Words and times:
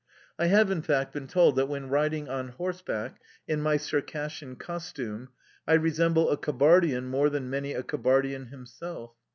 I 0.39 0.47
have, 0.47 0.71
in 0.71 0.81
fact, 0.81 1.13
been 1.13 1.27
told 1.27 1.55
that 1.57 1.67
when 1.67 1.87
riding 1.89 2.27
on 2.27 2.47
horseback, 2.47 3.21
in 3.47 3.61
my 3.61 3.77
Circassian 3.77 4.55
costume, 4.55 5.29
I 5.67 5.73
resemble 5.73 6.31
a 6.31 6.37
Kabardian 6.37 7.03
more 7.03 7.29
than 7.29 7.51
many 7.51 7.73
a 7.75 7.83
Kabardian 7.83 8.47
himself. 8.49 9.13